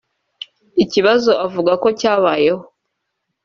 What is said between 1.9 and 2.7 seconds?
cyabayeho